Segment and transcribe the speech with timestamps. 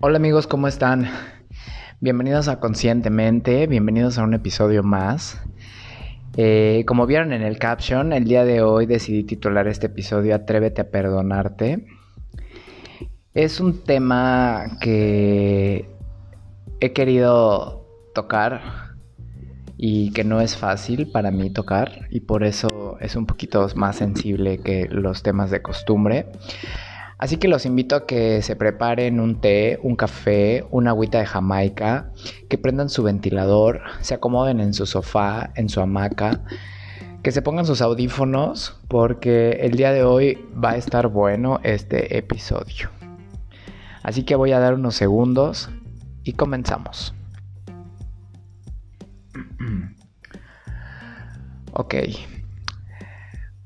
[0.00, 1.10] Hola amigos, ¿cómo están?
[1.98, 5.42] Bienvenidos a Conscientemente, bienvenidos a un episodio más.
[6.36, 10.82] Eh, como vieron en el caption, el día de hoy decidí titular este episodio Atrévete
[10.82, 11.84] a perdonarte.
[13.34, 15.90] Es un tema que
[16.78, 18.94] he querido tocar
[19.76, 23.96] y que no es fácil para mí tocar y por eso es un poquito más
[23.96, 26.26] sensible que los temas de costumbre.
[27.18, 31.26] Así que los invito a que se preparen un té, un café, una agüita de
[31.26, 32.12] Jamaica,
[32.48, 36.44] que prendan su ventilador, se acomoden en su sofá, en su hamaca,
[37.24, 42.16] que se pongan sus audífonos porque el día de hoy va a estar bueno este
[42.16, 42.90] episodio.
[44.04, 45.70] Así que voy a dar unos segundos
[46.22, 47.14] y comenzamos.
[51.72, 51.94] ok.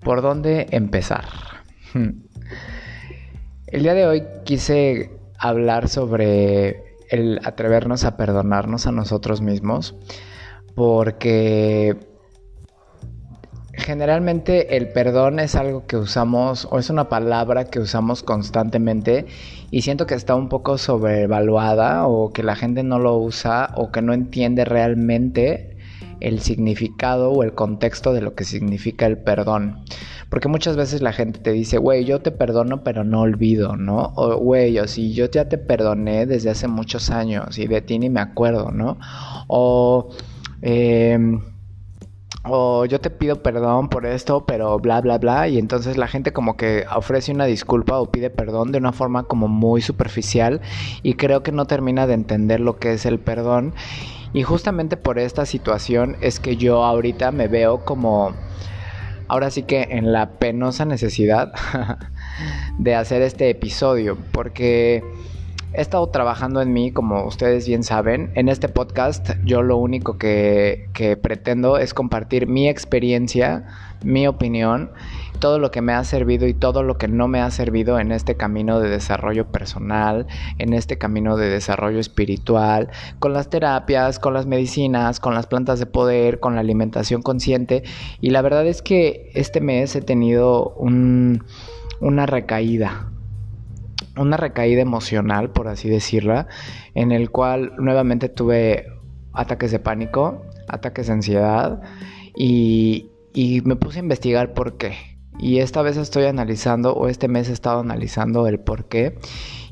[0.00, 1.26] ¿Por dónde empezar?
[3.72, 9.94] El día de hoy quise hablar sobre el atrevernos a perdonarnos a nosotros mismos
[10.74, 11.96] porque
[13.72, 19.24] generalmente el perdón es algo que usamos o es una palabra que usamos constantemente
[19.70, 23.90] y siento que está un poco sobrevaluada o que la gente no lo usa o
[23.90, 25.71] que no entiende realmente
[26.22, 29.84] el significado o el contexto de lo que significa el perdón.
[30.30, 34.12] Porque muchas veces la gente te dice, güey, yo te perdono pero no olvido, ¿no?
[34.16, 37.98] O, güey, o si yo ya te perdoné desde hace muchos años y de ti
[37.98, 38.98] ni me acuerdo, ¿no?
[39.48, 40.08] O...
[40.62, 41.40] Em,
[42.44, 45.48] o yo te pido perdón por esto, pero bla, bla, bla.
[45.48, 49.24] Y entonces la gente como que ofrece una disculpa o pide perdón de una forma
[49.24, 50.60] como muy superficial
[51.02, 53.74] y creo que no termina de entender lo que es el perdón.
[54.34, 58.34] Y justamente por esta situación es que yo ahorita me veo como
[59.28, 61.52] ahora sí que en la penosa necesidad
[62.78, 65.02] de hacer este episodio, porque
[65.74, 68.30] he estado trabajando en mí, como ustedes bien saben.
[68.34, 73.66] En este podcast yo lo único que, que pretendo es compartir mi experiencia,
[74.04, 74.90] mi opinión
[75.42, 78.12] todo lo que me ha servido y todo lo que no me ha servido en
[78.12, 84.34] este camino de desarrollo personal, en este camino de desarrollo espiritual, con las terapias, con
[84.34, 87.82] las medicinas, con las plantas de poder, con la alimentación consciente.
[88.20, 93.10] Y la verdad es que este mes he tenido una recaída,
[94.16, 96.48] una recaída emocional, por así decirla,
[96.94, 98.86] en el cual nuevamente tuve
[99.32, 101.82] ataques de pánico, ataques de ansiedad
[102.36, 103.08] y,
[103.64, 104.94] me puse a investigar por qué.
[105.38, 109.18] Y esta vez estoy analizando, o este mes he estado analizando el por qué.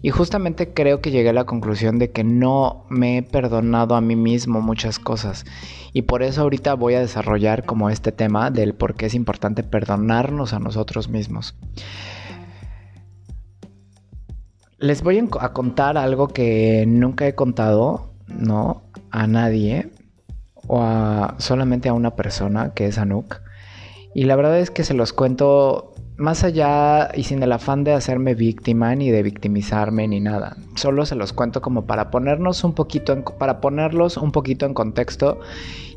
[0.01, 4.01] Y justamente creo que llegué a la conclusión de que no me he perdonado a
[4.01, 5.45] mí mismo muchas cosas.
[5.93, 9.63] Y por eso ahorita voy a desarrollar como este tema del por qué es importante
[9.63, 11.55] perdonarnos a nosotros mismos.
[14.81, 18.83] Les voy a contar algo que nunca he contado, ¿no?
[19.11, 19.91] A nadie.
[20.67, 23.43] O a solamente a una persona que es Anuk.
[24.15, 27.93] Y la verdad es que se los cuento más allá y sin el afán de
[27.93, 30.57] hacerme víctima ni de victimizarme ni nada.
[30.77, 34.75] Solo se los cuento como para ponernos un poquito en, para ponerlos un poquito en
[34.75, 35.41] contexto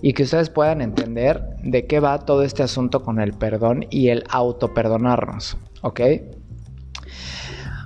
[0.01, 4.09] y que ustedes puedan entender de qué va todo este asunto con el perdón y
[4.09, 6.01] el auto perdonarnos, ¿ok?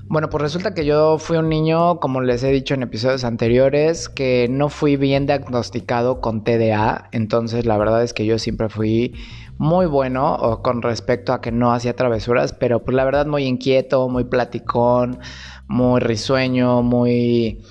[0.09, 4.07] Bueno, pues resulta que yo fui un niño, como les he dicho en episodios anteriores,
[4.07, 9.16] que no fui bien diagnosticado con TDA, entonces la verdad es que yo siempre fui
[9.57, 14.07] muy bueno con respecto a que no hacía travesuras, pero pues la verdad muy inquieto,
[14.07, 15.19] muy platicón,
[15.67, 17.66] muy risueño, muy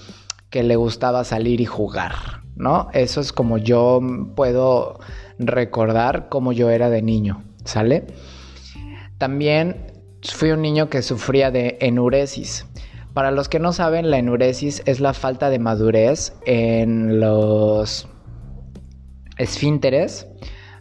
[0.50, 2.88] que le gustaba salir y jugar, ¿no?
[2.92, 4.00] Eso es como yo
[4.34, 5.00] puedo
[5.38, 8.06] recordar cómo yo era de niño, ¿sale?
[9.16, 12.66] También fui un niño que sufría de enuresis.
[13.14, 18.08] Para los que no saben, la enuresis es la falta de madurez en los
[19.38, 20.26] esfínteres,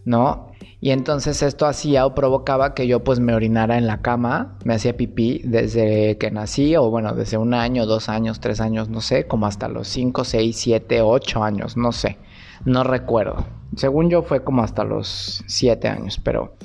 [0.03, 0.51] ¿no?
[0.81, 4.75] Y entonces esto hacía o provocaba que yo pues me orinara en la cama, me
[4.75, 9.01] hacía pipí desde que nací, o bueno, desde un año, dos años, tres años, no
[9.01, 12.17] sé, como hasta los cinco, seis, siete, ocho años, no sé,
[12.65, 13.45] no recuerdo.
[13.75, 16.55] Según yo fue como hasta los siete años, pero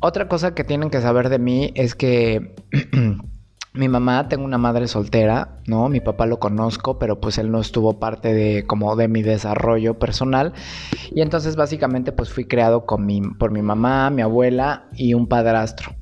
[0.00, 2.54] otra cosa que tienen que saber de mí es que
[3.74, 5.88] mi mamá, tengo una madre soltera, ¿no?
[5.88, 9.98] Mi papá lo conozco, pero pues él no estuvo parte de como de mi desarrollo
[9.98, 10.52] personal.
[11.12, 15.28] Y entonces básicamente pues fui creado con mi, por mi mamá, mi abuela y un
[15.28, 15.94] padrastro.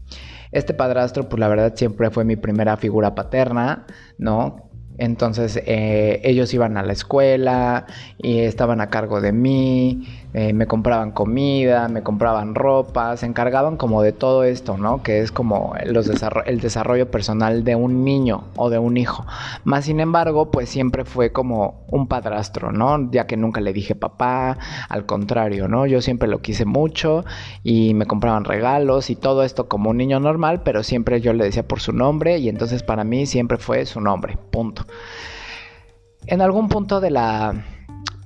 [0.52, 3.86] Este padrastro pues la verdad siempre fue mi primera figura paterna,
[4.18, 4.70] ¿no?
[4.98, 7.86] Entonces eh, ellos iban a la escuela
[8.18, 10.06] y estaban a cargo de mí,
[10.38, 15.02] eh, me compraban comida, me compraban ropa, se encargaban como de todo esto, ¿no?
[15.02, 19.24] Que es como el desarrollo personal de un niño o de un hijo.
[19.64, 23.10] Más sin embargo, pues siempre fue como un padrastro, ¿no?
[23.10, 24.58] Ya que nunca le dije papá,
[24.90, 25.86] al contrario, ¿no?
[25.86, 27.24] Yo siempre lo quise mucho
[27.62, 31.44] y me compraban regalos y todo esto como un niño normal, pero siempre yo le
[31.44, 34.84] decía por su nombre y entonces para mí siempre fue su nombre, punto.
[36.26, 37.54] En algún punto de la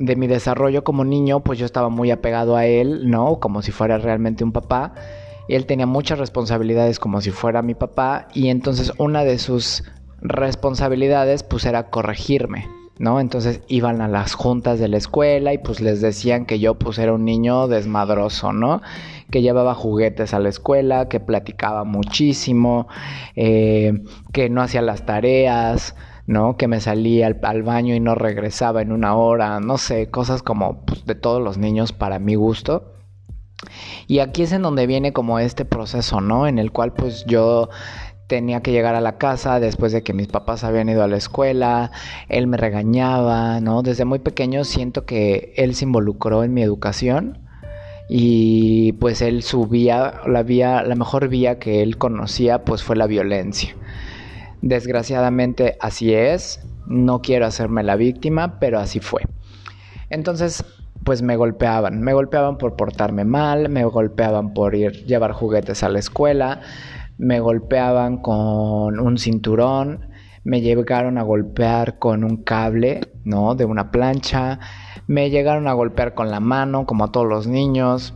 [0.00, 3.38] de mi desarrollo como niño, pues yo estaba muy apegado a él, ¿no?
[3.38, 4.94] Como si fuera realmente un papá.
[5.46, 9.84] Él tenía muchas responsabilidades como si fuera mi papá y entonces una de sus
[10.22, 12.66] responsabilidades pues era corregirme,
[12.98, 13.20] ¿no?
[13.20, 16.98] Entonces iban a las juntas de la escuela y pues les decían que yo pues
[16.98, 18.80] era un niño desmadroso, ¿no?
[19.30, 22.88] Que llevaba juguetes a la escuela, que platicaba muchísimo,
[23.36, 25.94] eh, que no hacía las tareas,
[26.30, 26.56] ¿no?
[26.56, 30.84] Que me salía al, baño y no regresaba en una hora, no sé, cosas como
[30.86, 32.94] pues, de todos los niños para mi gusto.
[34.06, 36.46] Y aquí es en donde viene como este proceso, ¿no?
[36.46, 37.68] En el cual pues yo
[38.28, 41.16] tenía que llegar a la casa después de que mis papás habían ido a la
[41.16, 41.90] escuela,
[42.28, 43.82] él me regañaba, ¿no?
[43.82, 47.40] Desde muy pequeño siento que él se involucró en mi educación
[48.08, 53.08] y pues él subía la vía, la mejor vía que él conocía pues fue la
[53.08, 53.74] violencia.
[54.62, 59.22] Desgraciadamente así es, no quiero hacerme la víctima, pero así fue.
[60.10, 60.64] Entonces,
[61.04, 65.88] pues me golpeaban, me golpeaban por portarme mal, me golpeaban por ir llevar juguetes a
[65.88, 66.60] la escuela,
[67.16, 70.10] me golpeaban con un cinturón,
[70.44, 73.54] me llegaron a golpear con un cable, ¿no?
[73.54, 74.58] De una plancha,
[75.06, 78.14] me llegaron a golpear con la mano, como a todos los niños,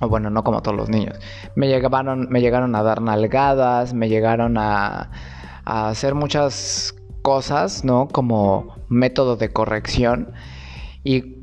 [0.00, 1.18] o bueno, no como todos los niños,
[1.56, 5.10] me llegaron, me llegaron a dar nalgadas, me llegaron a
[5.64, 8.08] a hacer muchas cosas, ¿no?
[8.08, 10.32] Como método de corrección.
[11.02, 11.40] Y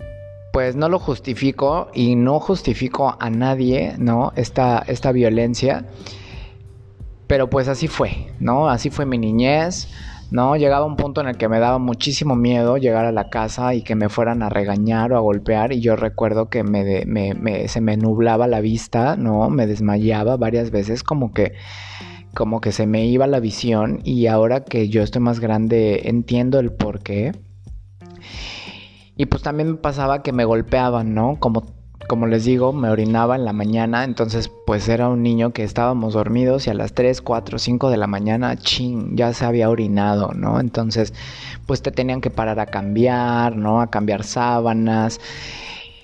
[0.54, 4.34] pues no lo justifico y no justifico a nadie, ¿no?
[4.36, 5.86] Esta, esta violencia.
[7.28, 8.70] Pero pues así fue, ¿no?
[8.70, 9.88] Así fue mi niñez,
[10.32, 10.58] ¿no?
[10.58, 13.84] Llegaba un punto en el que me daba muchísimo miedo llegar a la casa y
[13.84, 15.72] que me fueran a regañar o a golpear.
[15.72, 19.50] Y yo recuerdo que me, me, se me nublaba la vista, ¿no?
[19.50, 21.54] Me desmayaba varias veces, como que
[22.34, 26.60] como que se me iba la visión y ahora que yo estoy más grande entiendo
[26.60, 27.34] el por qué.
[29.16, 31.38] Y pues también me pasaba que me golpeaban, ¿no?
[31.40, 31.66] Como,
[32.08, 36.14] como les digo, me orinaba en la mañana, entonces pues era un niño que estábamos
[36.14, 40.32] dormidos y a las 3, 4, 5 de la mañana, ching, ya se había orinado,
[40.34, 40.60] ¿no?
[40.60, 41.14] Entonces
[41.68, 43.82] pues te tenían que parar a cambiar, ¿no?
[43.82, 45.20] A cambiar sábanas.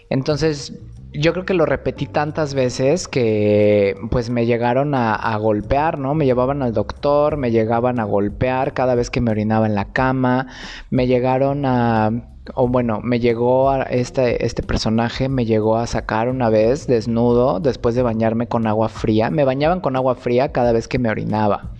[0.09, 0.73] Entonces
[1.13, 6.13] yo creo que lo repetí tantas veces que pues me llegaron a, golpear, ¿no?
[6.13, 9.85] Me llevaban al doctor, me llegaban a golpear cada vez que me orinaba en la
[9.93, 10.47] cama,
[10.89, 12.33] me llegaron a...
[12.55, 17.59] O bueno, me llegó a este, este personaje, me llegó a sacar una vez desnudo
[17.59, 19.29] después de bañarme con agua fría.
[19.29, 21.71] Me bañaban con agua fría cada vez que me orinaba.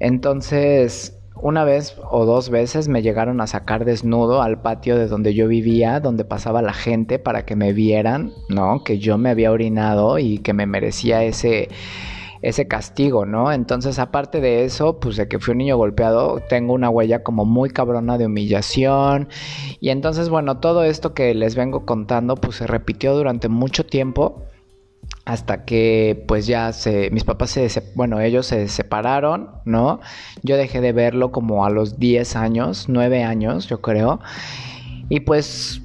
[0.00, 5.34] Entonces, una vez o dos veces me llegaron a sacar desnudo al patio de donde
[5.34, 8.84] yo vivía, donde pasaba la gente para que me vieran, ¿no?
[8.84, 11.68] Que yo me había orinado y que me merecía ese
[12.44, 13.52] ese castigo, ¿no?
[13.52, 17.46] Entonces, aparte de eso, pues de que fui un niño golpeado, tengo una huella como
[17.46, 19.28] muy cabrona de humillación.
[19.80, 24.42] Y entonces, bueno, todo esto que les vengo contando, pues se repitió durante mucho tiempo
[25.24, 30.00] hasta que pues ya se mis papás se bueno ellos se separaron no
[30.42, 34.20] yo dejé de verlo como a los 10 años 9 años yo creo.
[35.08, 35.82] Y pues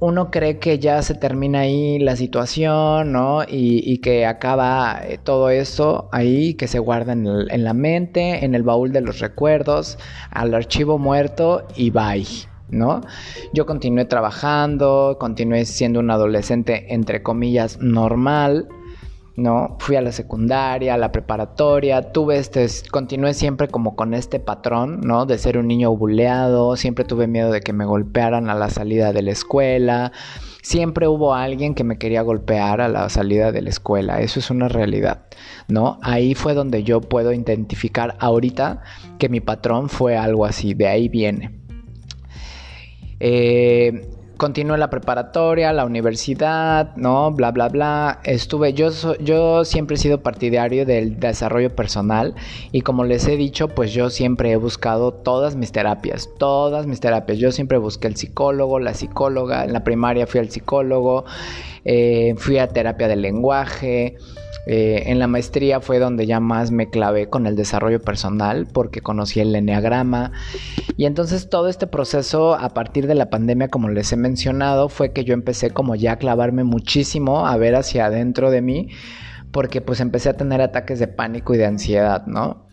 [0.00, 3.42] uno cree que ya se termina ahí la situación, ¿no?
[3.46, 8.54] Y, que acaba eh, todo eso ahí, que se guarda en, en la mente, en
[8.54, 9.98] el baúl de los recuerdos,
[10.30, 12.26] al archivo muerto y bye,
[12.70, 13.00] ¿no?
[13.52, 18.68] Yo continué trabajando, continué siendo un adolescente, entre comillas, normal,
[19.36, 19.76] ¿no?
[19.78, 25.00] Fui a la secundaria, a la preparatoria, tuve este, continué siempre como con este patrón,
[25.02, 25.26] ¿no?
[25.26, 29.12] De ser un niño buleado, siempre tuve miedo de que me golpearan a la salida
[29.12, 30.12] de la escuela,
[30.62, 34.50] siempre hubo alguien que me quería golpear a la salida de la escuela, eso es
[34.50, 35.24] una realidad,
[35.68, 35.98] ¿no?
[36.02, 38.82] Ahí fue donde yo puedo identificar ahorita
[39.18, 41.59] que mi patrón fue algo así, de ahí viene.
[43.20, 44.08] Eh,
[44.40, 47.30] continué la preparatoria, la universidad, ¿no?
[47.30, 48.20] Bla, bla, bla.
[48.24, 48.88] Estuve, yo,
[49.20, 52.34] yo siempre he sido partidario del desarrollo personal
[52.72, 57.00] y como les he dicho, pues yo siempre he buscado todas mis terapias, todas mis
[57.00, 57.38] terapias.
[57.38, 61.26] Yo siempre busqué el psicólogo, la psicóloga, en la primaria fui al psicólogo,
[61.84, 64.16] eh, fui a terapia del lenguaje.
[64.66, 69.00] Eh, en la maestría fue donde ya más me clavé con el desarrollo personal porque
[69.00, 70.32] conocí el enneagrama
[70.98, 75.12] y entonces todo este proceso a partir de la pandemia como les he mencionado fue
[75.12, 78.88] que yo empecé como ya a clavarme muchísimo a ver hacia adentro de mí
[79.50, 82.66] porque pues empecé a tener ataques de pánico y de ansiedad, ¿no?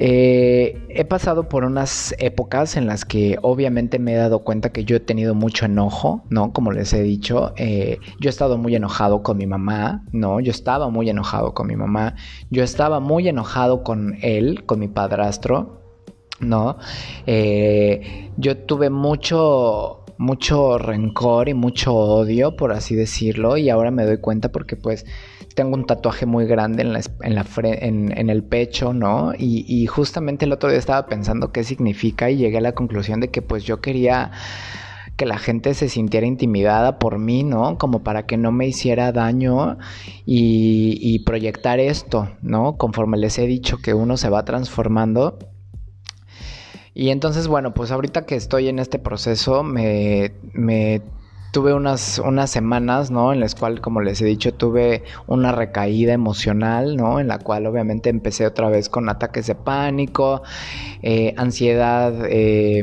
[0.00, 4.84] Eh, he pasado por unas épocas en las que obviamente me he dado cuenta que
[4.84, 6.52] yo he tenido mucho enojo, ¿no?
[6.52, 10.38] Como les he dicho, eh, yo he estado muy enojado con mi mamá, ¿no?
[10.38, 12.14] Yo estaba muy enojado con mi mamá,
[12.48, 15.82] yo estaba muy enojado con él, con mi padrastro,
[16.38, 16.76] ¿no?
[17.26, 24.04] Eh, yo tuve mucho mucho rencor y mucho odio, por así decirlo, y ahora me
[24.04, 25.06] doy cuenta porque pues
[25.58, 29.32] tengo un tatuaje muy grande en, la, en, en, el pecho, ¿no?
[29.36, 33.32] Y, justamente el otro día estaba pensando qué significa y llegué a la conclusión de
[33.32, 34.30] que pues yo quería
[35.16, 37.76] que la gente se sintiera intimidada por mí, ¿no?
[37.76, 39.78] Como para que no me hiciera daño
[40.24, 42.76] y, proyectar esto, ¿no?
[42.76, 45.40] Conforme les he dicho que uno se va transformando.
[46.94, 50.30] Y entonces, bueno, pues ahorita que estoy en este proceso, me
[51.50, 53.32] tuve unas, unas semanas, ¿no?
[53.32, 57.20] En las cuales, como les he dicho, tuve una recaída emocional, ¿no?
[57.20, 60.42] En la cual obviamente empecé otra vez con ataques de pánico,
[61.02, 62.82] eh, ansiedad, eh,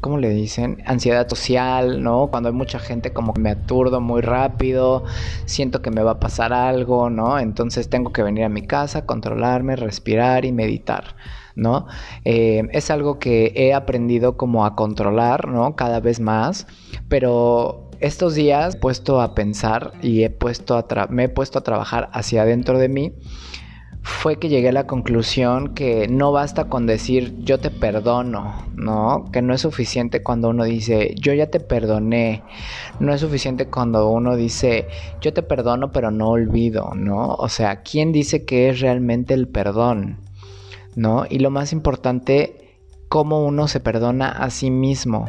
[0.00, 0.82] ¿cómo le dicen?
[0.86, 2.28] Ansiedad social, ¿no?
[2.28, 5.04] Cuando hay mucha gente como que me aturdo muy rápido,
[5.44, 7.38] siento que me va a pasar algo, ¿no?
[7.38, 11.16] Entonces tengo que venir a mi casa, controlarme, respirar y meditar.
[11.56, 11.86] ¿no?
[12.24, 15.76] Eh, es algo que he aprendido como a controlar, ¿no?
[15.76, 16.66] Cada vez más,
[17.08, 21.62] pero estos días he puesto a pensar y he puesto a me he puesto a
[21.62, 23.12] trabajar hacia adentro de mí
[24.02, 29.26] fue que llegué a la conclusión que no basta con decir yo te perdono, ¿no?
[29.30, 32.42] Que no es suficiente cuando uno dice yo ya te perdoné.
[32.98, 34.88] No es suficiente cuando uno dice
[35.20, 37.34] yo te perdono pero no olvido, ¿no?
[37.34, 40.18] O sea, ¿quién dice que es realmente el perdón?
[40.96, 41.24] ¿No?
[41.28, 42.78] Y lo más importante,
[43.08, 45.28] cómo uno se perdona a sí mismo.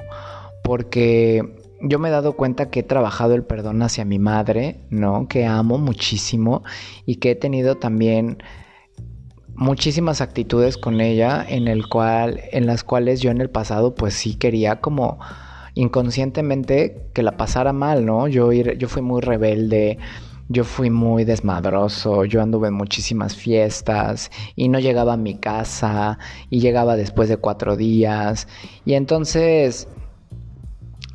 [0.64, 5.28] Porque yo me he dado cuenta que he trabajado el perdón hacia mi madre, ¿no?
[5.28, 6.64] Que amo muchísimo
[7.06, 8.42] y que he tenido también
[9.56, 14.14] muchísimas actitudes con ella en el cual en las cuales yo en el pasado pues
[14.14, 15.20] sí quería como
[15.76, 18.28] inconscientemente que la pasara mal, ¿no?
[18.28, 19.98] Yo yo fui muy rebelde,
[20.50, 26.20] yo fui muy desmadroso, yo anduve en muchísimas fiestas y no llegaba a mi casa
[26.50, 28.48] y llegaba después de cuatro días
[28.86, 29.88] y entonces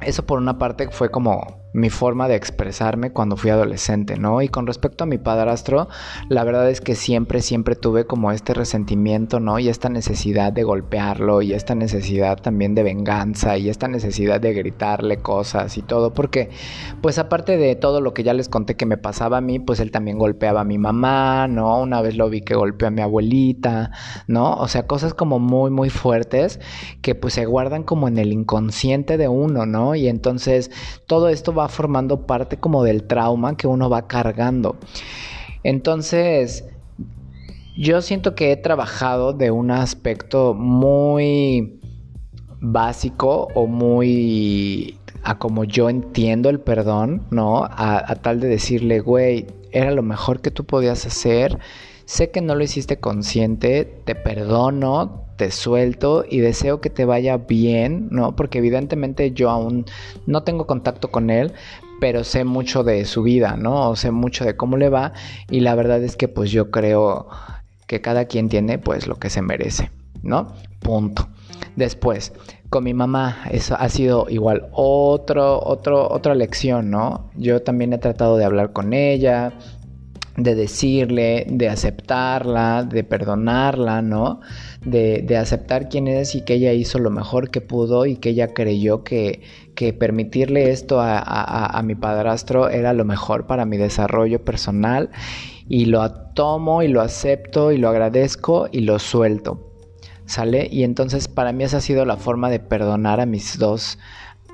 [0.00, 4.40] eso por una parte fue como mi forma de expresarme cuando fui adolescente, ¿no?
[4.40, 5.88] Y con respecto a mi padrastro,
[6.30, 9.58] la verdad es que siempre, siempre tuve como este resentimiento, ¿no?
[9.58, 14.54] Y esta necesidad de golpearlo y esta necesidad también de venganza y esta necesidad de
[14.54, 16.48] gritarle cosas y todo, porque
[17.02, 19.78] pues aparte de todo lo que ya les conté que me pasaba a mí, pues
[19.80, 21.82] él también golpeaba a mi mamá, ¿no?
[21.82, 23.90] Una vez lo vi que golpeó a mi abuelita,
[24.28, 24.54] ¿no?
[24.54, 26.58] O sea, cosas como muy, muy fuertes
[27.02, 29.94] que pues se guardan como en el inconsciente de uno, ¿no?
[29.94, 30.70] Y entonces
[31.06, 34.76] todo esto formando parte como del trauma que uno va cargando.
[35.62, 36.64] Entonces,
[37.76, 41.80] yo siento que he trabajado de un aspecto muy
[42.60, 47.64] básico o muy a como yo entiendo el perdón, ¿no?
[47.64, 51.58] A, a, tal de decirle, güey, era lo mejor que tú podías hacer.
[52.04, 57.36] Sé que no lo hiciste consciente, te perdono, te suelto y deseo que te vaya
[57.36, 58.34] bien, ¿no?
[58.36, 59.84] Porque evidentemente yo aún
[60.26, 61.52] no tengo contacto con él,
[62.00, 63.90] pero sé mucho de su vida, ¿no?
[63.90, 65.12] O sé mucho de cómo le va
[65.50, 67.28] y la verdad es que pues yo creo
[67.86, 69.90] que cada quien tiene pues lo que se merece,
[70.22, 70.52] ¿no?
[70.80, 71.28] Punto.
[71.76, 72.32] Después,
[72.70, 77.30] con mi mamá, eso ha sido igual otro, otro, otra lección, ¿no?
[77.36, 79.52] Yo también he tratado de hablar con ella,
[80.36, 84.40] de decirle, de aceptarla, de perdonarla, ¿no?
[84.84, 88.30] De, de, aceptar quién es y que ella hizo lo mejor que pudo y que
[88.30, 89.42] ella creyó que,
[89.74, 95.10] que permitirle esto a, a, a, mi padrastro era lo mejor para mi desarrollo personal
[95.68, 99.62] y lo tomo y lo acepto y lo agradezco y lo suelto.
[100.26, 100.68] ¿Sale?
[100.70, 103.98] Y entonces para mí esa ha sido la forma de perdonar a mis dos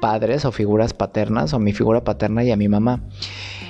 [0.02, 3.04] padres o figuras paternas o mi figura paterna y a mi mamá.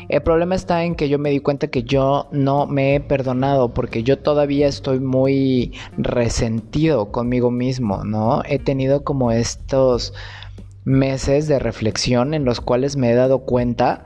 [0.08, 3.72] El problema está en que yo me di cuenta que yo no me he perdonado
[3.72, 8.42] porque yo todavía estoy muy resentido conmigo mismo, ¿no?
[8.46, 10.14] He tenido como estos
[10.84, 14.04] meses de reflexión en los cuales me he dado cuenta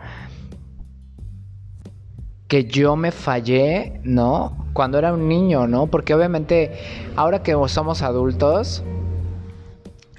[2.49, 4.67] que yo me fallé, ¿no?
[4.73, 5.89] Cuando era un niño, ¿no?
[5.89, 6.73] Porque obviamente
[7.17, 8.85] ahora que somos adultos,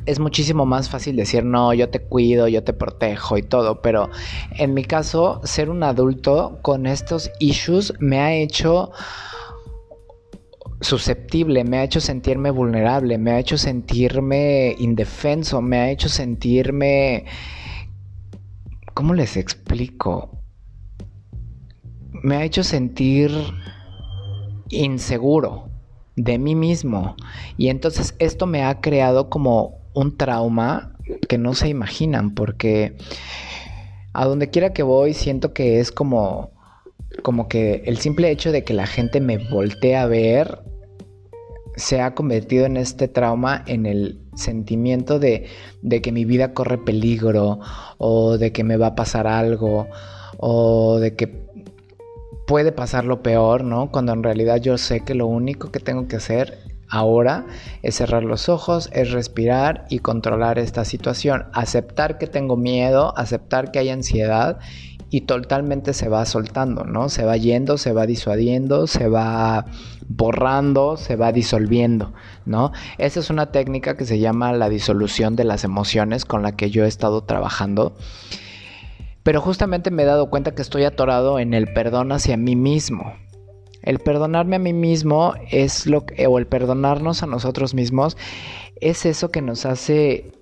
[0.08, 4.10] es muchísimo más fácil decir, no, yo te cuido, yo te protejo y todo, pero
[4.52, 8.92] en mi caso, ser un adulto con estos issues me ha hecho
[10.80, 17.26] susceptible, me ha hecho sentirme vulnerable, me ha hecho sentirme indefenso, me ha hecho sentirme...
[18.94, 20.32] ¿Cómo les explico?
[22.24, 23.32] Me ha hecho sentir
[24.70, 25.70] inseguro
[26.16, 27.16] de mí mismo.
[27.58, 30.94] Y entonces esto me ha creado como un trauma
[31.28, 32.98] que no se imaginan, porque
[34.14, 36.52] a donde quiera que voy siento que es como
[37.24, 40.60] como que el simple hecho de que la gente me voltee a ver
[41.76, 45.48] se ha convertido en este trauma en el sentimiento de,
[45.82, 47.60] de, que mi vida corre peligro
[47.98, 49.88] o de que me va a pasar algo
[50.38, 51.48] o de que
[52.46, 53.92] puede pasar lo peor, ¿no?
[53.92, 57.46] Cuando en realidad yo sé que lo único que tengo que hacer ahora
[57.84, 63.72] es cerrar los ojos, es respirar y controlar esta situación, aceptar que tengo miedo, aceptar
[63.72, 64.60] que hay ansiedad
[65.10, 67.10] y totalmente se va soltando, ¿no?
[67.10, 69.66] Se va yendo, se va disuadiendo, se va
[70.08, 72.14] borrando, se va disolviendo,
[72.46, 72.72] ¿no?
[72.98, 76.70] Esa es una técnica que se llama la disolución de las emociones con la que
[76.70, 77.96] yo he estado trabajando.
[79.24, 83.14] Pero justamente me he dado cuenta que estoy atorado en el perdón hacia mí mismo.
[83.88, 88.18] El perdonarme a mí mismo es lo que, o el perdonarnos a nosotros mismos
[88.82, 90.34] es eso que nos hace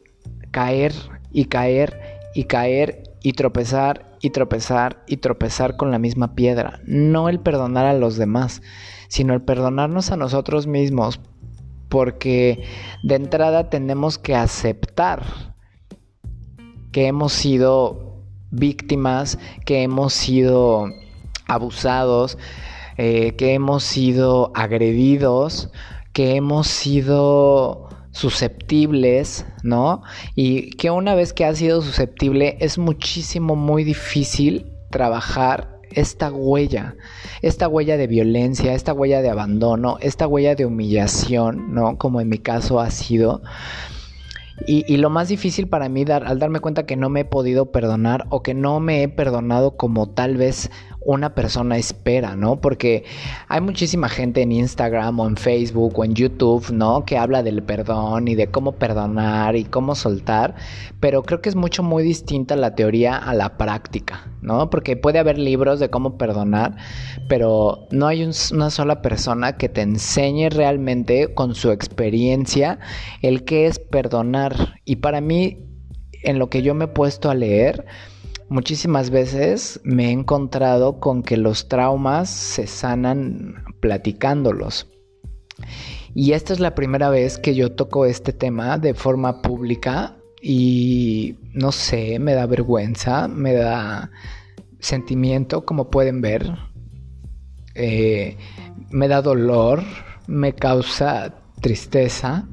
[0.49, 0.93] caer
[1.31, 6.79] y caer y caer y tropezar y tropezar y tropezar con la misma piedra.
[6.87, 8.63] No el perdonar a los demás,
[9.09, 11.21] sino el perdonarnos a nosotros mismos.
[11.87, 12.63] Porque
[13.03, 15.23] de entrada tenemos que aceptar
[16.91, 19.37] que hemos sido víctimas,
[19.67, 20.87] que hemos sido
[21.47, 22.39] abusados,
[22.97, 25.69] eh, que hemos sido agredidos,
[26.13, 30.01] que hemos sido susceptibles, ¿no?
[30.35, 36.95] Y que una vez que has sido susceptible es muchísimo muy difícil trabajar esta huella,
[37.41, 41.97] esta huella de violencia, esta huella de abandono, esta huella de humillación, ¿no?
[41.97, 43.41] Como en mi caso ha sido.
[44.67, 47.73] Y, lo más difícil para mí dar, al darme cuenta que no me he podido
[47.73, 50.71] perdonar o que no me he perdonado como tal vez
[51.05, 52.59] una persona espera, ¿no?
[52.59, 53.05] Porque
[53.47, 57.05] hay muchísima gente en Instagram o en Facebook o en YouTube, ¿no?
[57.05, 60.55] Que habla del perdón y de cómo perdonar y cómo soltar,
[60.99, 64.69] pero creo que es mucho muy distinta la teoría a la práctica, ¿no?
[64.71, 66.75] Porque puede haber libros de cómo perdonar,
[67.29, 72.79] pero no hay una sola persona que te enseñe realmente con su experiencia
[73.21, 74.79] el qué es perdonar.
[74.85, 75.59] Y para mí,
[76.23, 77.85] en lo que yo me he puesto a leer,
[78.47, 84.87] Muchísimas veces me he encontrado con que los traumas se sanan platicándolos.
[86.13, 91.37] Y esta es la primera vez que yo toco este tema de forma pública y
[91.53, 94.11] no sé, me da vergüenza, me da
[94.79, 96.55] sentimiento, como pueden ver,
[97.73, 98.37] eh,
[98.91, 99.83] me da dolor,
[100.27, 102.47] me causa tristeza.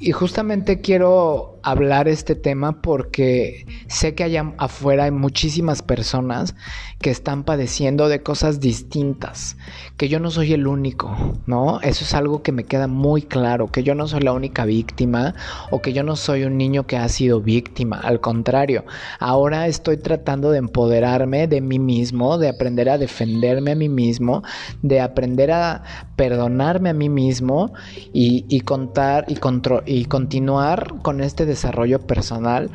[0.00, 6.54] Y justamente quiero hablar este tema porque sé que allá afuera hay muchísimas personas
[6.98, 9.56] que están padeciendo de cosas distintas,
[9.96, 11.14] que yo no soy el único,
[11.46, 11.80] ¿no?
[11.82, 15.34] Eso es algo que me queda muy claro, que yo no soy la única víctima
[15.70, 18.84] o que yo no soy un niño que ha sido víctima, al contrario,
[19.20, 24.42] ahora estoy tratando de empoderarme de mí mismo, de aprender a defenderme a mí mismo,
[24.82, 25.82] de aprender a
[26.16, 27.72] perdonarme a mí mismo
[28.12, 29.38] y, contar y,
[29.86, 32.70] y continuar con este desarrollo desarrollo personal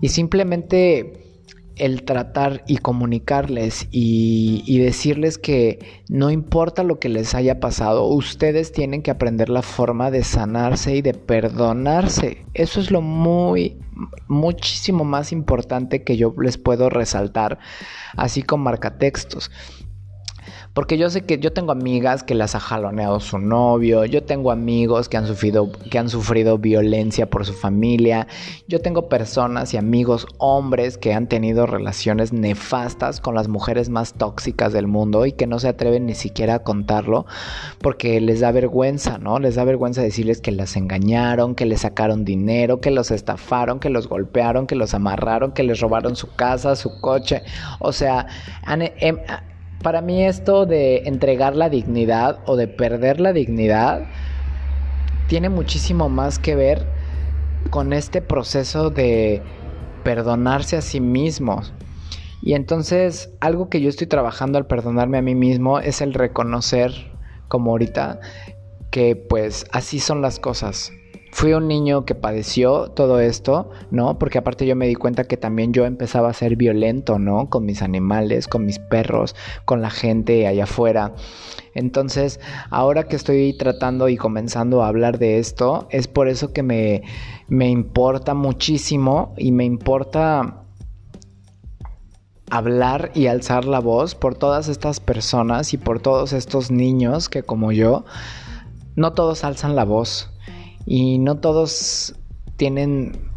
[0.00, 1.28] y simplemente
[1.78, 8.72] el tratar y comunicarles y, decirles que no importa lo que les haya pasado, ustedes
[8.72, 12.44] tienen que aprender la forma de sanarse y de perdonarse.
[12.54, 13.78] Eso es lo muy,
[14.28, 17.58] muchísimo más importante que yo les puedo resaltar,
[18.16, 19.50] así con marcatextos.
[20.74, 24.50] Porque yo sé que yo tengo amigas que las ha jaloneado su novio, yo tengo
[24.50, 28.26] amigos que han sufrido, que han sufrido violencia por su familia,
[28.68, 34.14] yo tengo personas y amigos hombres que han tenido relaciones nefastas con las mujeres más
[34.14, 37.26] tóxicas del mundo y que no se atreven ni siquiera a contarlo
[37.80, 39.38] porque les da vergüenza, ¿no?
[39.38, 43.90] Les da vergüenza decirles que las engañaron, que les sacaron dinero, que los estafaron, que
[43.90, 47.42] los golpearon, que los amarraron, que les robaron su casa, su coche.
[47.78, 48.26] O sea,
[48.64, 49.18] han, em,
[49.82, 54.06] para mí esto de entregar la dignidad o de perder la dignidad
[55.28, 56.86] tiene muchísimo más que ver
[57.70, 59.42] con este proceso de
[60.02, 61.72] perdonarse a sí mismos.
[62.40, 66.92] Y entonces algo que yo estoy trabajando al perdonarme a mí mismo es el reconocer,
[67.48, 68.20] como ahorita,
[68.90, 70.92] que pues así son las cosas.
[71.30, 74.18] Fui un niño que padeció todo esto, ¿no?
[74.18, 77.48] Porque aparte yo me di cuenta que también yo empezaba a ser violento, ¿no?
[77.50, 81.14] Con mis animales, con mis perros, con la gente allá afuera.
[81.74, 86.62] Entonces, ahora que estoy tratando y comenzando a hablar de esto, es por eso que
[86.62, 87.02] me,
[87.48, 90.64] me importa muchísimo y me importa
[92.50, 97.42] hablar y alzar la voz por todas estas personas y por todos estos niños que
[97.42, 98.06] como yo,
[98.96, 100.30] no todos alzan la voz
[100.88, 102.14] y no todos
[102.56, 103.28] tienen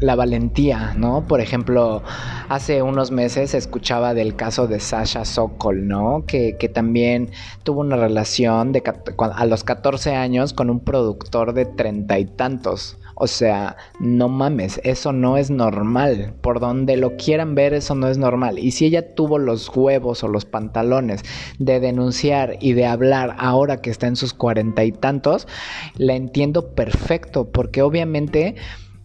[0.00, 1.26] la valentía, ¿no?
[1.26, 2.02] Por ejemplo,
[2.48, 6.24] hace unos meses escuchaba del caso de Sasha Sokol, ¿no?
[6.26, 7.30] Que, que también
[7.64, 8.82] tuvo una relación de,
[9.18, 12.96] a los 14 años con un productor de treinta y tantos.
[13.20, 16.34] O sea, no mames, eso no es normal.
[16.40, 18.60] Por donde lo quieran ver, eso no es normal.
[18.60, 21.24] Y si ella tuvo los huevos o los pantalones
[21.58, 25.48] de denunciar y de hablar ahora que está en sus cuarenta y tantos,
[25.96, 28.54] la entiendo perfecto, porque obviamente...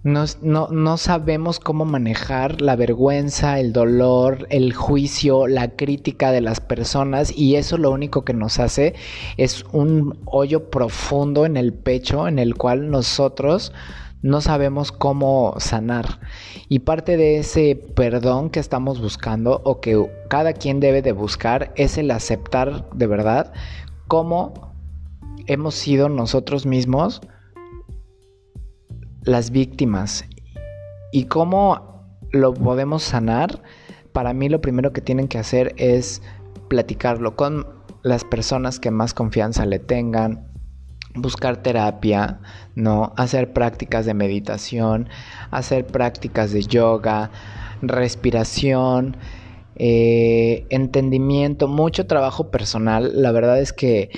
[0.06, 6.60] No, no, sabemos cómo manejar la vergüenza, el dolor, el juicio, la crítica de las
[6.60, 8.96] personas y eso lo único que nos hace
[9.38, 13.72] es un hoyo profundo en el pecho en el cual nosotros
[14.24, 16.20] no sabemos cómo sanar.
[16.70, 21.74] Y parte de ese perdón que estamos buscando o que cada quien debe de buscar
[21.76, 23.54] es el aceptar de verdad
[24.08, 24.74] cómo
[25.46, 27.22] hemos sido nosotros mismos
[29.24, 30.26] las víctimas
[31.12, 33.62] y cómo lo podemos sanar.
[34.14, 36.22] Para mí lo primero que tienen que hacer es
[36.70, 37.68] platicarlo con
[38.04, 40.53] las personas que más confianza le tengan,
[41.16, 42.40] buscar terapia,
[42.76, 43.14] ¿no?
[43.18, 45.10] Hacer prácticas de meditación,
[45.52, 47.32] hacer prácticas de yoga,
[47.82, 49.18] respiración,
[49.76, 53.22] eh, entendimiento, mucho trabajo personal.
[53.22, 54.10] La verdad es que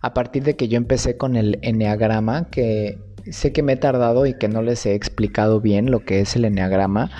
[0.00, 2.98] a partir de que yo empecé con el enneagrama, que
[3.30, 6.34] sé que me he tardado y que no les he explicado bien lo que es
[6.34, 7.10] el enneagrama,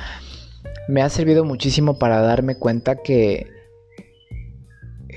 [0.88, 3.46] me ha servido muchísimo para darme cuenta que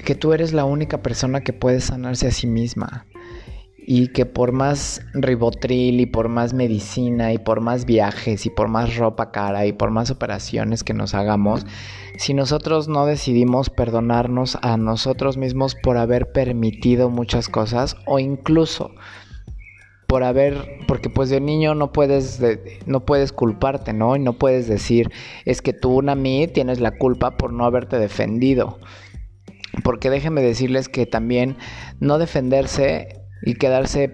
[0.04, 3.08] que tú eres la única persona que puede sanarse a sí misma
[3.88, 8.68] y que por más ribotril y por más medicina y por más viajes y por
[8.68, 11.68] más ropa cara y por más operaciones que nos hagamos,
[12.18, 18.92] si nosotros no decidimos perdonarnos a nosotros mismos por haber permitido muchas cosas o incluso
[20.08, 22.42] por haber porque pues de niño no puedes
[22.88, 24.16] no puedes culparte, ¿no?
[24.16, 25.12] Y no puedes decir,
[25.46, 28.80] es que tú una mí tienes la culpa por no haberte defendido.
[29.84, 31.58] Porque déjenme decirles que también
[32.00, 34.12] no defenderse y quedarse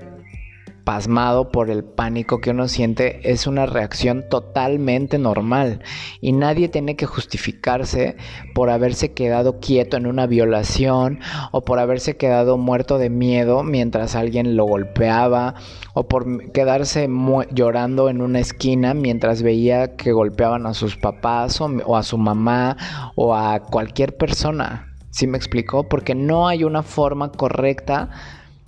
[0.84, 5.82] pasmado por el pánico que uno siente es una reacción totalmente normal
[6.20, 8.18] y nadie tiene que justificarse
[8.54, 11.20] por haberse quedado quieto en una violación
[11.52, 15.56] o por haberse quedado muerto de miedo mientras alguien lo golpeaba
[15.94, 17.08] o por quedarse
[17.52, 22.78] llorando en una esquina mientras veía que golpeaban a sus papás o, a su mamá
[23.16, 24.88] o a cualquier persona.
[25.10, 25.90] ¿Sí me explicó?
[25.90, 28.10] Porque no hay una forma correcta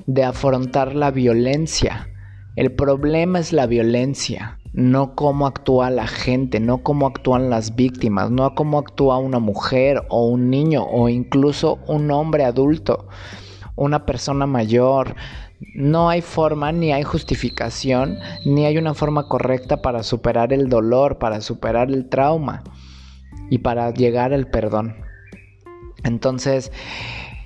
[0.05, 2.09] de afrontar la violencia.
[2.55, 8.31] El problema es la violencia, no cómo actúa la gente, no cómo actúan las víctimas,
[8.31, 13.07] no cómo actúa una mujer o un niño o incluso un hombre adulto,
[13.75, 15.15] una persona mayor.
[15.75, 21.19] No hay forma, ni hay justificación, ni hay una forma correcta para superar el dolor,
[21.19, 22.63] para superar el trauma
[23.49, 24.95] y para llegar al perdón.
[26.03, 26.71] Entonces,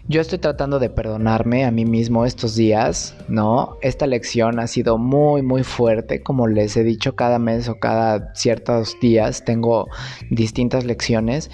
[0.09, 3.77] yo estoy tratando de perdonarme a mí mismo estos días, ¿no?
[3.81, 6.23] Esta lección ha sido muy, muy fuerte.
[6.23, 9.89] Como les he dicho, cada mes o cada ciertos días tengo
[10.29, 11.51] distintas lecciones.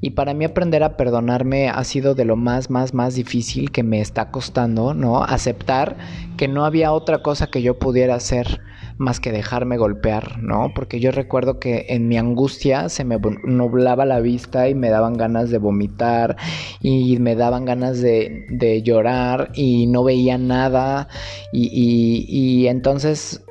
[0.00, 3.84] Y para mí aprender a perdonarme ha sido de lo más, más, más difícil que
[3.84, 5.22] me está costando, ¿no?
[5.22, 5.96] Aceptar
[6.36, 8.60] que no había otra cosa que yo pudiera hacer
[9.02, 10.72] más que dejarme golpear, ¿no?
[10.74, 15.14] Porque yo recuerdo que en mi angustia se me nublaba la vista y me daban
[15.14, 16.36] ganas de vomitar
[16.80, 21.08] y me daban ganas de, llorar y no veía nada
[21.52, 23.44] y, y, y entonces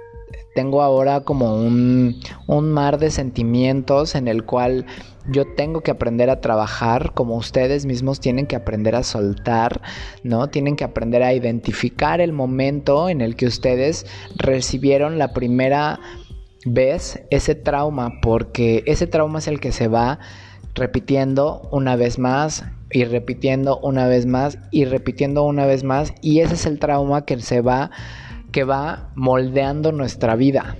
[0.56, 4.86] tengo ahora como un, un, mar de sentimientos en el cual
[5.30, 9.82] yo tengo que aprender a trabajar como ustedes mismos tienen que aprender a soltar,
[10.24, 10.50] ¿no?
[10.50, 14.06] Tienen que aprender a identificar el momento en el que ustedes
[14.36, 16.00] recibieron la primera
[16.66, 20.20] vez ese trauma, porque ese trauma es el que se va
[20.74, 26.40] repitiendo una vez más y repitiendo una vez más y repitiendo una vez más y
[26.40, 27.92] ese es el trauma que se va
[28.52, 30.76] que va moldeando nuestra vida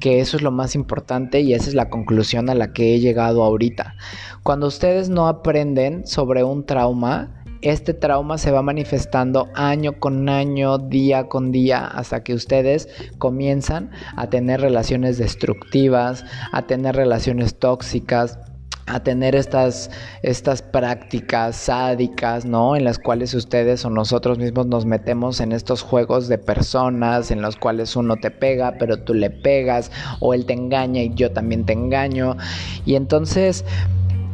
[0.00, 3.00] que eso es lo más importante y esa es la conclusión a la que he
[3.00, 3.96] llegado ahorita.
[4.42, 10.78] Cuando ustedes no aprenden sobre un trauma, este trauma se va manifestando año con año,
[10.78, 18.38] día con día, hasta que ustedes comienzan a tener relaciones destructivas, a tener relaciones tóxicas,
[18.86, 19.90] a tener estas,
[20.22, 22.76] estas prácticas sádicas, ¿no?
[22.76, 27.42] En las cuales ustedes o nosotros mismos nos metemos en estos juegos de personas en
[27.42, 29.90] los cuales uno te pega, pero tú le pegas,
[30.20, 32.36] o él te engaña y yo también te engaño.
[32.84, 33.64] Y entonces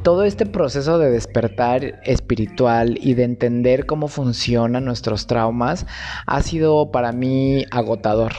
[0.07, 5.85] todo este proceso de despertar espiritual y de entender cómo funcionan nuestros traumas
[6.27, 8.33] ha sido para mí agotador.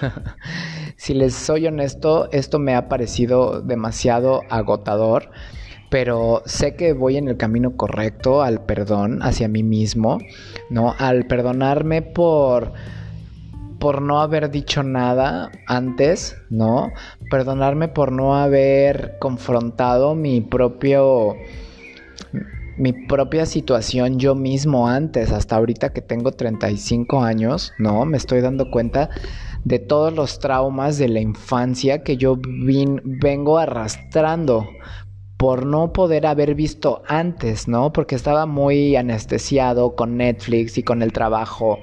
[0.96, 5.30] si les soy honesto, esto me ha parecido demasiado agotador,
[5.90, 10.18] pero sé que voy en el camino correcto al perdón hacia mí mismo,
[10.70, 10.94] ¿no?
[10.98, 12.72] Al perdonarme por
[13.78, 16.90] por no haber dicho nada antes, ¿no?
[17.30, 21.36] Perdonarme por no haber confrontado mi propio
[22.76, 28.04] mi propia situación yo mismo antes, hasta ahorita que tengo 35 años, ¿no?
[28.04, 29.10] Me estoy dando cuenta
[29.64, 34.68] de todos los traumas de la infancia que yo vengo arrastrando
[35.36, 37.92] por no poder haber visto antes, ¿no?
[37.92, 41.78] Porque estaba muy anestesiado con Netflix y con el trabajo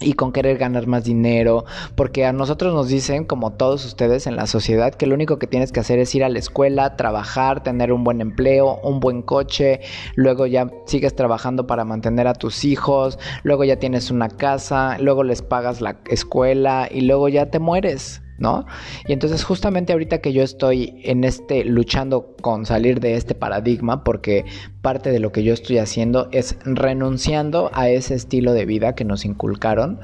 [0.00, 4.36] y con querer ganar más dinero, porque a nosotros nos dicen, como todos ustedes en
[4.36, 7.62] la sociedad, que lo único que tienes que hacer es ir a la escuela, trabajar,
[7.62, 9.80] tener un buen empleo, un buen coche,
[10.14, 15.24] luego ya sigues trabajando para mantener a tus hijos, luego ya tienes una casa, luego
[15.24, 18.22] les pagas la escuela y luego ya te mueres.
[18.38, 18.66] ¿No?
[19.06, 24.04] Y entonces justamente ahorita que yo estoy en este luchando con salir de este paradigma
[24.04, 24.44] porque
[24.82, 29.04] parte de lo que yo estoy haciendo es renunciando a ese estilo de vida que
[29.04, 30.00] nos inculcaron.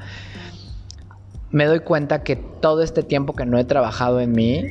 [1.50, 4.64] Me doy cuenta que todo este tiempo que no he trabajado en mí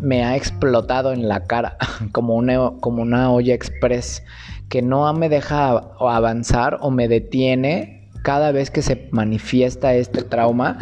[0.00, 1.76] me ha explotado en la cara
[2.12, 4.22] como una, como una olla express
[4.68, 10.78] que no me deja avanzar o me detiene cada vez que se manifiesta este trauma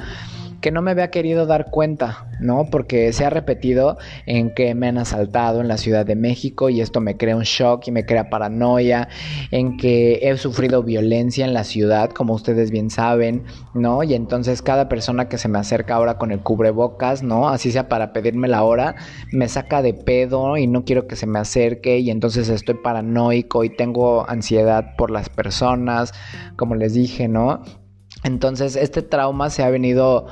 [0.64, 2.70] que no me había querido dar cuenta, ¿no?
[2.70, 6.80] Porque se ha repetido en que me han asaltado en la Ciudad de México y
[6.80, 9.10] esto me crea un shock y me crea paranoia,
[9.50, 14.02] en que he sufrido violencia en la ciudad, como ustedes bien saben, ¿no?
[14.04, 17.50] Y entonces cada persona que se me acerca ahora con el cubrebocas, ¿no?
[17.50, 18.94] Así sea para pedirme la hora,
[19.32, 23.64] me saca de pedo y no quiero que se me acerque y entonces estoy paranoico
[23.64, 26.14] y tengo ansiedad por las personas,
[26.56, 27.83] como les dije, ¿no?
[28.24, 30.26] Entonces este trauma se ha venido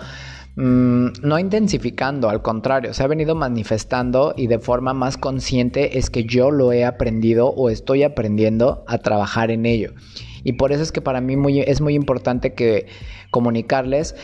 [0.56, 6.10] mm, no intensificando, al contrario, se ha venido manifestando y de forma más consciente es
[6.10, 9.92] que yo lo he aprendido o estoy aprendiendo a trabajar en ello.
[10.42, 12.86] Y por eso es que para mí es muy importante que
[13.30, 14.16] comunicarles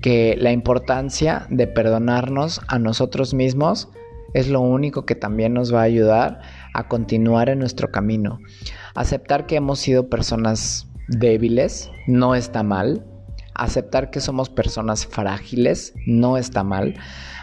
[0.00, 3.88] que la importancia de perdonarnos a nosotros mismos
[4.34, 6.40] es lo único que también nos va a ayudar
[6.74, 8.38] a continuar en nuestro camino.
[8.94, 13.04] Aceptar que hemos sido personas débiles no está mal.
[13.54, 16.94] Aceptar que somos personas frágiles no está mal.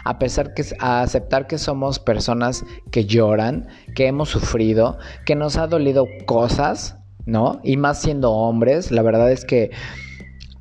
[0.04, 5.66] A pesar que aceptar que somos personas que lloran, que hemos sufrido, que nos ha
[5.66, 7.60] dolido cosas, ¿no?
[7.64, 9.70] Y más siendo hombres, la verdad es que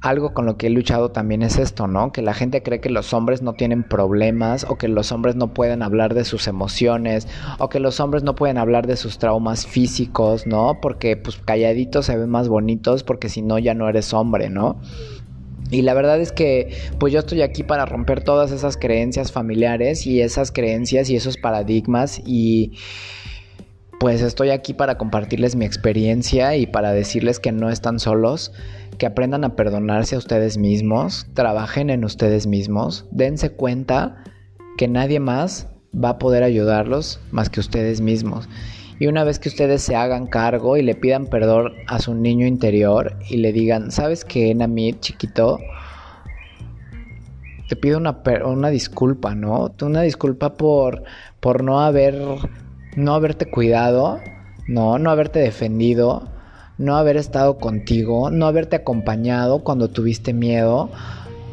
[0.04, 2.12] algo con lo que he luchado también es esto, ¿no?
[2.12, 5.54] Que la gente cree que los hombres no tienen problemas o que los hombres no
[5.54, 7.26] pueden hablar de sus emociones
[7.58, 10.80] o que los hombres no pueden hablar de sus traumas físicos, ¿no?
[10.82, 14.78] Porque pues calladitos se ven más bonitos porque si no ya no eres hombre, ¿no?
[15.72, 20.06] Y la verdad es que pues yo estoy aquí para romper todas esas creencias familiares
[20.06, 22.74] y esas creencias y esos paradigmas y
[24.04, 28.52] pues estoy aquí para compartirles mi experiencia y para decirles que no están solos,
[28.98, 34.22] que aprendan a perdonarse a ustedes mismos, trabajen en ustedes mismos, dense cuenta
[34.78, 38.50] que nadie más va a poder ayudarlos más que ustedes mismos.
[39.00, 42.46] Y una vez que ustedes se hagan cargo y le pidan perdón a su niño
[42.46, 45.60] interior y le digan, ¿sabes qué, Namid, chiquito?
[47.70, 49.74] Te pido una, una disculpa, ¿no?
[49.82, 51.06] Una disculpa por,
[51.40, 52.22] por no haber
[52.96, 54.20] no haberte cuidado,
[54.68, 56.30] no, no haberte defendido,
[56.78, 60.90] no haber estado contigo, no haberte acompañado cuando tuviste miedo,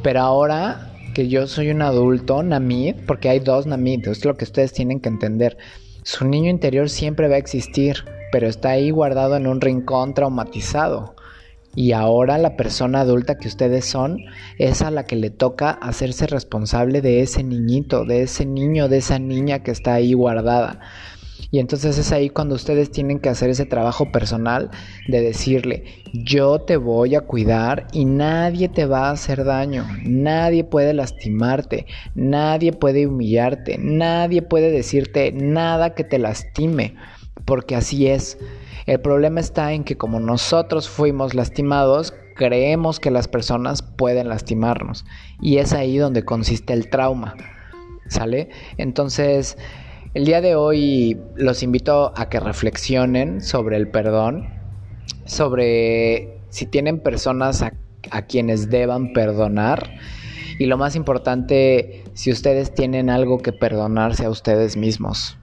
[0.02, 4.44] pero ahora que yo soy un adulto, Namid, porque hay dos Namid, es lo que
[4.44, 5.58] ustedes tienen que entender.
[6.02, 11.14] Su niño interior siempre va a existir, pero está ahí guardado en un rincón traumatizado.
[11.74, 14.18] Y ahora la persona adulta que ustedes son
[14.58, 18.98] es a la que le toca hacerse responsable de ese niñito, de ese niño, de
[18.98, 20.80] esa niña que está ahí guardada.
[21.50, 24.70] Y entonces es ahí cuando ustedes tienen que hacer ese trabajo personal
[25.08, 30.62] de decirle, yo te voy a cuidar y nadie te va a hacer daño, nadie
[30.62, 36.94] puede lastimarte, nadie puede humillarte, nadie puede decirte nada que te lastime,
[37.44, 38.38] porque así es.
[38.86, 45.04] El problema está en que como nosotros fuimos lastimados, creemos que las personas pueden lastimarnos.
[45.40, 47.34] Y es ahí donde consiste el trauma.
[48.08, 48.48] ¿Sale?
[48.78, 49.56] Entonces,
[50.12, 54.48] el día de hoy los invito a que reflexionen sobre el perdón,
[55.24, 57.72] sobre si tienen personas a,
[58.22, 59.90] quienes deban perdonar
[60.58, 65.38] y lo más importante, si ustedes tienen algo que perdonarse a ustedes mismos.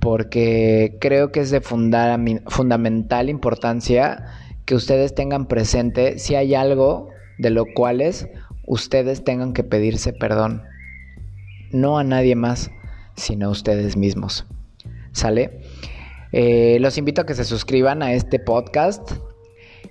[0.00, 4.26] Porque creo que es de fundamental importancia
[4.64, 8.28] que ustedes tengan presente si hay algo de lo cuales
[8.66, 10.62] ustedes tengan que pedirse perdón.
[11.72, 12.70] No a nadie más
[13.18, 14.46] sino ustedes mismos.
[15.12, 15.60] ¿Sale?
[16.32, 19.12] Eh, los invito a que se suscriban a este podcast.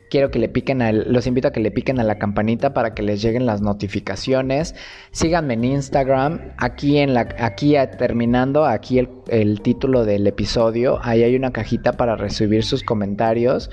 [0.09, 2.93] Quiero que le piquen al, los invito a que le piquen a la campanita para
[2.93, 4.73] que les lleguen las notificaciones.
[5.11, 6.53] Síganme en Instagram.
[6.57, 10.99] Aquí en la, aquí terminando, aquí el, el título del episodio.
[11.03, 13.69] Ahí hay una cajita para recibir sus comentarios.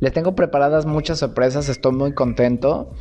[0.00, 1.68] Les tengo preparadas muchas sorpresas.
[1.68, 2.92] Estoy muy contento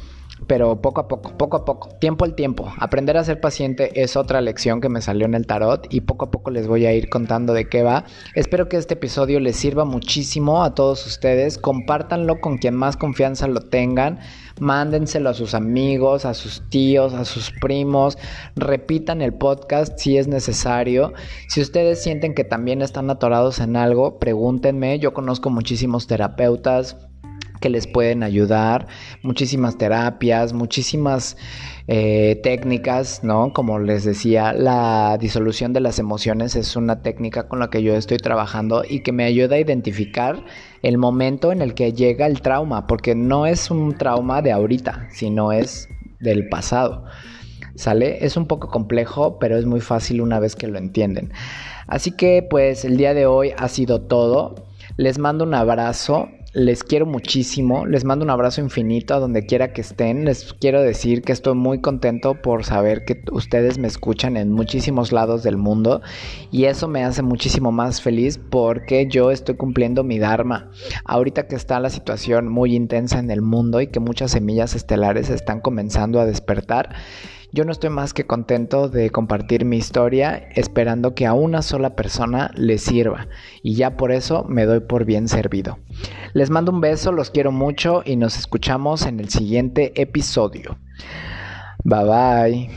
[0.48, 2.72] pero poco a poco, poco a poco, tiempo al tiempo.
[2.78, 6.26] Aprender a ser paciente es otra lección que me salió en el tarot y poco
[6.26, 8.06] a poco les voy a ir contando de qué va.
[8.36, 11.58] Espero que este episodio les sirva muchísimo a todos ustedes.
[11.58, 14.20] Compártanlo con quien más confianza lo tengan.
[14.60, 18.18] Mándenselo a sus amigos, a sus tíos, a sus primos.
[18.56, 21.14] Repitan el podcast si es necesario.
[21.48, 25.00] Si ustedes sienten que también están atorados en algo, pregúntenme.
[25.00, 26.98] Yo conozco muchísimos terapeutas
[27.62, 28.88] que les pueden ayudar,
[29.22, 31.38] muchísimas terapias, muchísimas
[31.88, 33.54] eh, técnicas, ¿no?
[33.54, 37.96] Como les decía, la disolución de las emociones es una técnica con la que yo
[37.96, 40.44] estoy trabajando y que me ayuda a identificar
[40.82, 45.08] el momento en el que llega el trauma, porque no es un trauma de ahorita,
[45.12, 45.88] sino es
[46.20, 47.06] del pasado.
[47.76, 48.26] ¿Sale?
[48.26, 51.32] Es un poco complejo, pero es muy fácil una vez que lo entienden.
[51.88, 54.56] Así que pues el día de hoy ha sido todo.
[54.98, 59.72] Les mando un abrazo les quiero muchísimo, les mando un abrazo infinito a donde quiera
[59.72, 60.26] que estén.
[60.26, 65.14] Les quiero decir que estoy muy contento por saber que ustedes me escuchan en muchísimos
[65.14, 66.02] lados del mundo
[66.52, 70.72] y eso me hace muchísimo más feliz porque yo estoy cumpliendo mi Dharma.
[71.06, 75.30] Ahorita que está la situación muy intensa en el mundo y que muchas semillas estelares
[75.30, 76.96] están comenzando a despertar,
[77.54, 81.96] yo no estoy más que contento de compartir mi historia esperando que a una sola
[81.96, 83.28] persona le sirva
[83.62, 85.78] y ya por eso me doy por bien servido.
[86.34, 90.78] Les mando un beso, los quiero mucho y nos escuchamos en el siguiente episodio.
[91.84, 92.70] Bye bye.